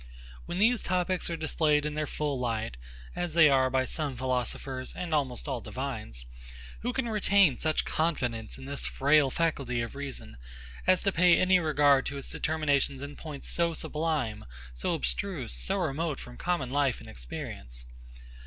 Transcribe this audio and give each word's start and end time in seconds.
When 0.47 0.57
these 0.57 0.81
topics 0.81 1.29
are 1.29 1.37
displayed 1.37 1.85
in 1.85 1.93
their 1.93 2.07
full 2.07 2.39
light, 2.39 2.75
as 3.15 3.35
they 3.35 3.49
are 3.49 3.69
by 3.69 3.85
some 3.85 4.17
philosophers 4.17 4.95
and 4.95 5.13
almost 5.13 5.47
all 5.47 5.61
divines; 5.61 6.25
who 6.79 6.91
can 6.91 7.07
retain 7.07 7.59
such 7.59 7.85
confidence 7.85 8.57
in 8.57 8.65
this 8.65 8.87
frail 8.87 9.29
faculty 9.29 9.79
of 9.79 9.93
reason 9.93 10.37
as 10.87 11.03
to 11.03 11.11
pay 11.11 11.37
any 11.37 11.59
regard 11.59 12.07
to 12.07 12.17
its 12.17 12.31
determinations 12.31 13.03
in 13.03 13.15
points 13.15 13.47
so 13.47 13.75
sublime, 13.75 14.45
so 14.73 14.95
abstruse, 14.95 15.53
so 15.53 15.77
remote 15.77 16.19
from 16.19 16.35
common 16.35 16.71
life 16.71 16.99
and 16.99 17.07
experience? 17.07 17.85